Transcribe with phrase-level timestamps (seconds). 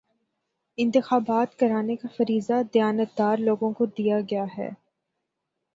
[0.77, 4.69] انتخابات کرانے کا فریضہ دیانتدار لوگوں کو دیا گیا ہے